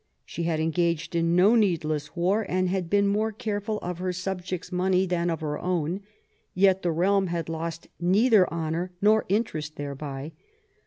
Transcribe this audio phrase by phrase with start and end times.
[0.25, 4.71] She had engaged in no needless war, and had been more careful of her subjects'
[4.71, 6.01] money than of her own;
[6.55, 10.31] yet the realm had lost neither honour nor interest thereby.